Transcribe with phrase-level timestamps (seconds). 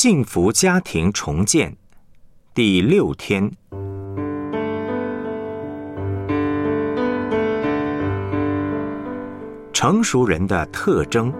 [0.00, 1.76] 幸福家庭重建
[2.54, 3.50] 第六天，
[9.72, 11.32] 成熟人的特征。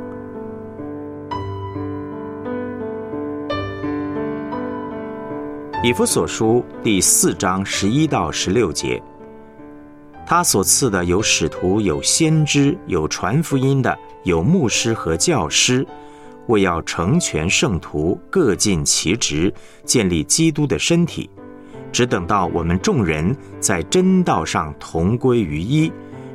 [5.84, 9.00] 以弗所书第四章十一到十六节，
[10.26, 15.86] 他所赐的有使徒，有先知，有传福音的，有牧师和教师。
[16.48, 19.52] 为要成全圣徒，各尽其职，
[19.84, 21.30] 建立基督的身体，
[21.90, 25.90] 只等到我们众人在真道上同归于一，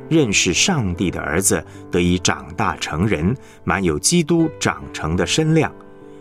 [0.08, 5.72] 认识上帝的儿子，得以长大成人，满有基督长成的身量，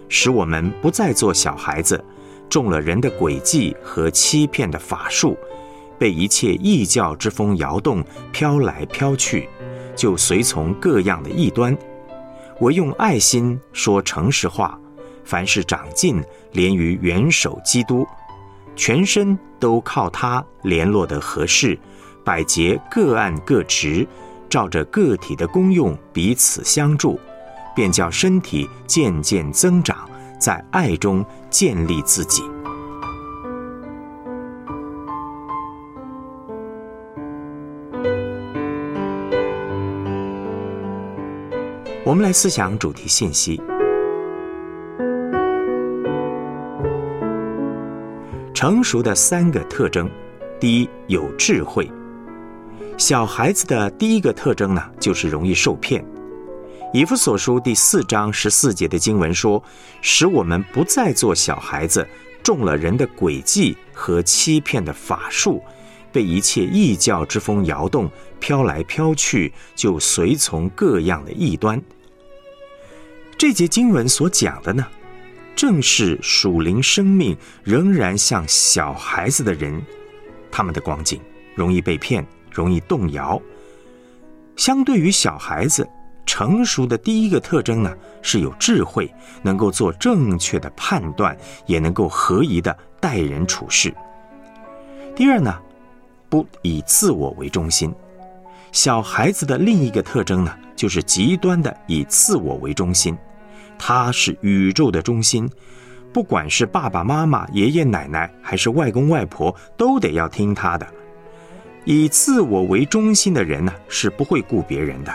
[0.09, 2.03] 使我们不再做小孩子，
[2.49, 5.37] 中了人的诡计和欺骗的法术，
[5.99, 9.47] 被一切异教之风摇动，飘来飘去，
[9.95, 11.77] 就随从各样的异端。
[12.59, 14.79] 我用爱心说诚实话，
[15.23, 18.07] 凡事长进，连于元首基督，
[18.75, 21.77] 全身都靠他联络的合适，
[22.23, 24.07] 百节各按各职，
[24.49, 27.19] 照着个体的功用彼此相助，
[27.75, 30.07] 便叫身体渐渐增长，
[30.39, 32.43] 在爱中建立自己。
[42.13, 43.59] 我们来思想主题信息：
[48.53, 50.07] 成熟的三个特征。
[50.59, 51.91] 第一，有智慧。
[52.99, 56.05] 小孩子的第一个特征呢，就是容易受骗。
[56.93, 59.63] 以弗所书第四章十四节的经文说
[59.99, 62.07] ：“使我们不再做小孩子，
[62.43, 65.63] 中了人的诡计和欺骗的法术，
[66.11, 68.07] 被一切异教之风摇动，
[68.39, 71.81] 飘来飘去，就随从各样的异端。”
[73.43, 74.87] 这节经文所讲的呢，
[75.53, 79.83] 正是属灵生命仍然像小孩子的人，
[80.49, 81.19] 他们的光景
[81.53, 83.37] 容易被骗，容易动摇。
[84.55, 85.85] 相对于小孩子，
[86.25, 93.93] 成熟的第一个特征呢，是有智慧，能够做正确的判断，也能够合宜的待人处事。
[95.17, 95.53] 第二呢，
[96.29, 97.93] 不以自我为中心。
[98.71, 100.57] 小孩子的另一个特征呢？
[100.77, 103.15] 就是极端的以自我为中心，
[103.77, 105.49] 他是宇宙的中心，
[106.13, 110.87] 不管是爸爸妈妈、爷爷奶奶还是外公外婆，都得要听他的。
[111.85, 115.13] 以自我为中心的人呢，是不会顾别人的。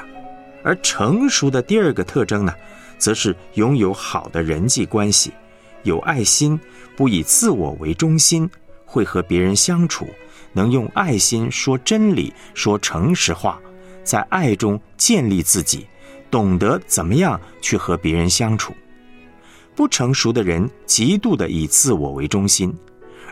[0.62, 2.52] 而成熟的第二个特征呢，
[2.98, 5.32] 则是拥有好的人际关系，
[5.84, 6.60] 有爱心，
[6.96, 8.50] 不以自我为中心，
[8.84, 10.06] 会和别人相处，
[10.52, 13.58] 能用爱心说真理，说诚实话。
[14.04, 15.86] 在爱中建立自己，
[16.30, 18.74] 懂得怎么样去和别人相处。
[19.74, 22.74] 不成熟的人极度的以自我为中心，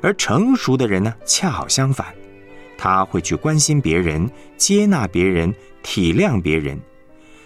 [0.01, 2.15] 而成熟的人呢，恰好相反，
[2.79, 5.53] 他会去关心别人、接纳别人、
[5.83, 6.81] 体谅别人。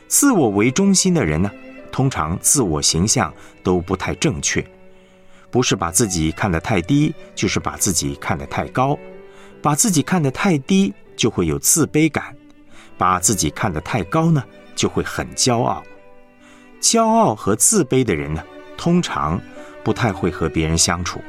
[0.06, 1.50] 自我为中心的人呢，
[1.90, 3.32] 通常自我形象
[3.62, 4.62] 都不太正确，
[5.50, 8.98] 不是把自己看得太低，就是把自己看得太高。
[9.62, 12.34] 把自己看得太低，就会有自卑感。
[12.96, 14.42] 把自己看得太高呢，
[14.80, 15.82] 就会很骄傲。
[16.80, 18.42] 骄傲和自卑的人呢，
[18.78, 19.38] 通常
[19.84, 21.20] 不太会和别人相处。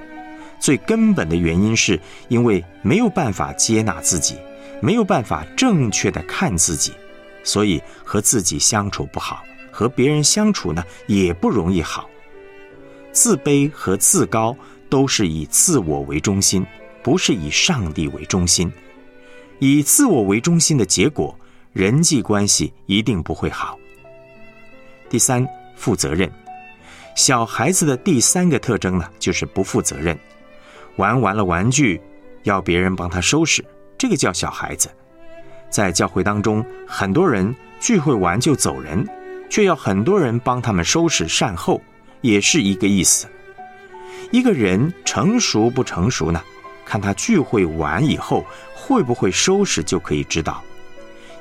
[0.58, 4.38] 最根本的原因是因为没有办法接纳自己，
[4.82, 6.94] 没有办法正确的看自己，
[7.44, 12.10] 所以和自己相处不好，和别人相处呢也不容易好。
[13.12, 14.56] 自卑和自高
[14.90, 16.66] 都是以自我为中心，
[17.04, 18.72] 不是以上帝为中心。
[19.60, 21.38] 以自我为中心的结果。
[21.74, 23.78] 人际关系一定不会好。
[25.10, 26.32] 第三，负责任。
[27.16, 30.18] 小孩子的第三个特征呢，就是不负责任。
[30.98, 32.02] 玩完了玩具，
[32.44, 33.64] 要别人帮他收拾，
[33.98, 34.90] 这个叫小孩子。
[35.70, 39.08] 在教会当中，很多人聚会完就走人，
[39.50, 41.82] 却要很多人帮他们收拾善后，
[42.20, 43.28] 也是一个意思。
[44.32, 46.42] 一个人成熟不成熟呢？
[46.86, 48.46] 看他聚会完以后
[48.76, 50.62] 会不会收拾就可以知道。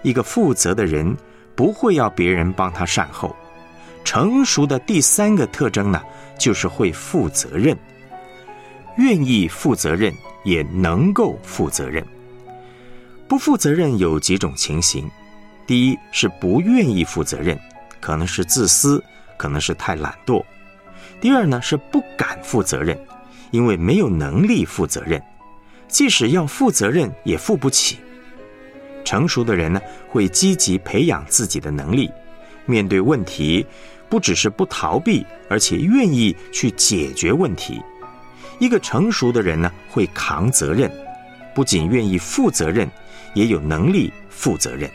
[0.03, 1.17] 一个负责的人
[1.55, 3.35] 不会要别人帮他善后。
[4.03, 6.03] 成熟的第三个特征呢，
[6.39, 7.77] 就是会负责任，
[8.97, 10.13] 愿意负责任，
[10.43, 12.05] 也能够负责任。
[13.29, 15.09] 不负责任有几种情形：
[15.67, 17.57] 第一是不愿意负责任，
[18.01, 19.05] 可能是自私，
[19.37, 20.43] 可能是太懒惰；
[21.21, 22.99] 第二呢是不敢负责任，
[23.51, 25.23] 因为没有能力负责任，
[25.87, 27.99] 即使要负责任也负不起。
[29.05, 32.11] 成熟的人呢，会积极培养自己的能力，
[32.67, 33.67] 面对问题，
[34.09, 37.83] 不只是不逃避，而且愿意去解决问题。
[38.59, 40.91] 一个成熟的人呢，会扛责任，
[41.55, 42.89] 不仅愿意负责任，
[43.35, 44.91] 也有能力负责任。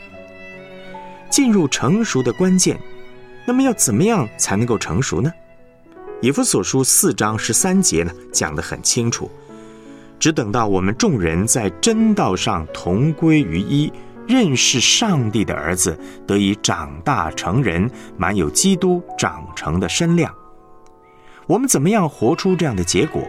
[1.28, 2.78] 进入成熟的关键，
[3.46, 5.32] 那么要怎么样才能够成熟呢？
[6.22, 9.30] 以弗所书四章十三节呢，讲得很清楚。
[10.26, 13.92] 只等到我们众人在真道上同归于一，
[14.26, 15.96] 认识上帝的儿子，
[16.26, 20.34] 得以长大成人，满有基督长成的身量。
[21.46, 23.22] 我们怎么样活出这样的结果？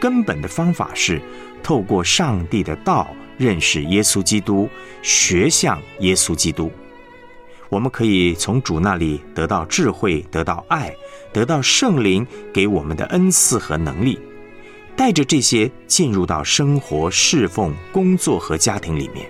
[0.00, 1.20] 根本的方法是
[1.62, 3.06] 透过上帝的道
[3.36, 4.66] 认识耶稣基督，
[5.02, 6.72] 学像耶稣基督。
[7.68, 10.90] 我们可以从主那里得到智慧，得到爱，
[11.34, 14.18] 得到圣灵给我们的恩赐和能力。
[15.00, 19.26] 带着这些进入到生活、侍奉、工作和家庭里面，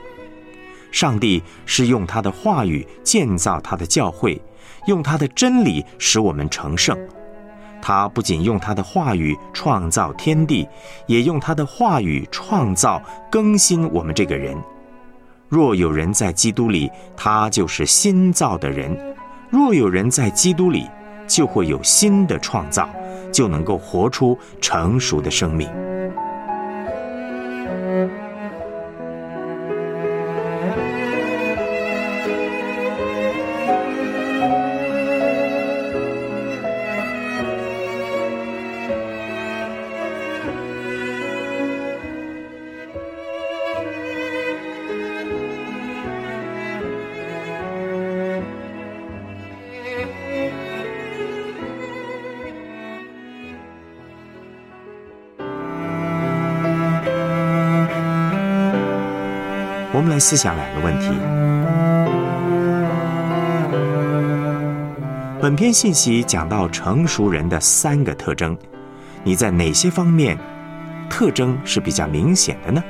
[0.90, 4.42] 上帝是用他的话语建造他的教会，
[4.88, 6.98] 用他的真理使我们成圣。
[7.80, 10.66] 他不仅用他的话语创造天地，
[11.06, 13.00] 也用他的话语创造
[13.30, 14.60] 更新我们这个人。
[15.48, 18.92] 若有人在基督里，他就是新造的人；
[19.50, 20.90] 若有人在基督里，
[21.28, 22.90] 就会有新的创造。
[23.32, 25.68] 就能够活出成熟的生命。
[60.00, 61.10] 我们来思想两个问题。
[65.42, 68.56] 本篇信息讲到成熟人的三个特征，
[69.22, 70.38] 你在哪些方面
[71.10, 72.82] 特征是比较明显的呢？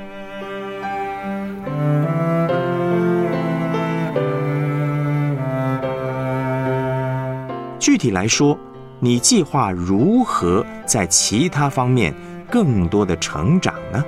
[7.77, 8.57] 具体来说，
[9.01, 12.15] 你计划如何在其他方面
[12.49, 14.01] 更多的成长呢？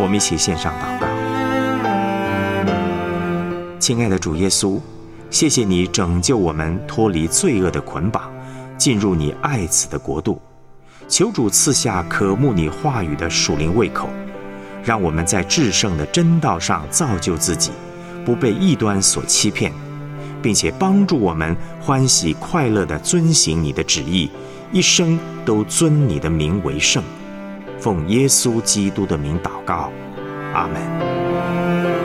[0.00, 1.06] 我们一起献上祷告，
[3.78, 4.80] 亲爱的主耶稣，
[5.28, 8.22] 谢谢你拯救我们脱离罪恶的捆绑，
[8.78, 10.40] 进入你爱子的国度。
[11.06, 14.08] 求主赐下渴慕你话语的属灵胃口，
[14.82, 17.70] 让我们在至圣的真道上造就自己，
[18.24, 19.70] 不被异端所欺骗，
[20.40, 24.30] 并且帮助我们欢喜快乐地遵行你的旨意，
[24.72, 27.04] 一生都尊你的名为圣。
[27.80, 29.90] 奉耶稣基督的名祷告，
[30.52, 31.99] 阿门。